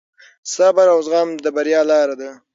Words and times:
صبر 0.53 0.87
او 0.93 0.99
زغم 1.05 1.29
د 1.43 1.45
بریا 1.55 1.81
لار 1.89 2.09
ده. 2.19 2.29